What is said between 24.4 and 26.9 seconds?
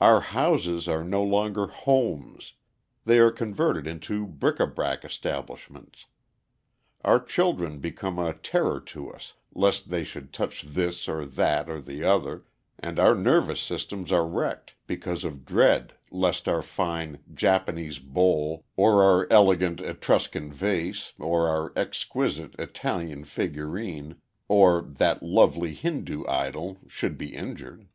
or "that lovely Hindoo idol,"